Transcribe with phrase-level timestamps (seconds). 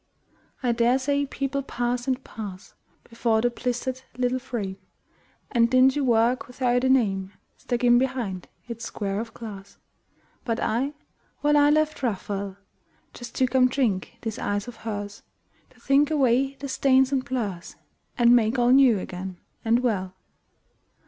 [0.63, 2.73] I dare say people pass and pass
[3.07, 4.77] Before the blistered little frame,
[5.51, 9.77] And dingy work without a name Stuck in behind its square of glass.
[10.43, 10.93] But I,
[11.43, 12.57] well, I left Raphael
[13.13, 15.21] Just to come drink these eyes of hers,
[15.69, 17.75] To think away the stains and blurs
[18.17, 20.15] And make all new again and well.